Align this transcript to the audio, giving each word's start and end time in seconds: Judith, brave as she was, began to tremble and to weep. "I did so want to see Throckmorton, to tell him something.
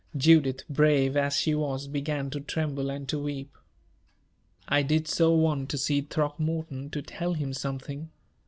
Judith, 0.17 0.63
brave 0.67 1.15
as 1.15 1.35
she 1.35 1.53
was, 1.53 1.87
began 1.87 2.31
to 2.31 2.39
tremble 2.39 2.89
and 2.89 3.07
to 3.07 3.19
weep. 3.19 3.55
"I 4.67 4.81
did 4.81 5.07
so 5.07 5.31
want 5.31 5.69
to 5.69 5.77
see 5.77 6.01
Throckmorton, 6.01 6.89
to 6.89 7.03
tell 7.03 7.33
him 7.33 7.53
something. 7.53 8.09